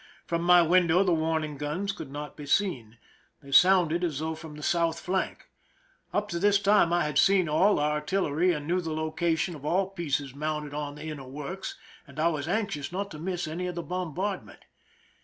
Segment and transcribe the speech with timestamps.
[0.25, 2.97] From my window the warning guns could not be seen;
[3.43, 5.45] they sounded as though from the south flank.
[6.11, 9.63] Up to this time I had seen aU the artillery, and knew the location of
[9.63, 11.77] all pieces mounted on the inner works,
[12.07, 14.61] and I was anxious not to miss any of the bombardment.